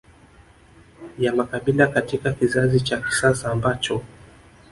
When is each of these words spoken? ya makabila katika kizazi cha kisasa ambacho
ya 1.19 1.33
makabila 1.35 1.87
katika 1.87 2.31
kizazi 2.31 2.81
cha 2.81 3.01
kisasa 3.01 3.51
ambacho 3.51 4.01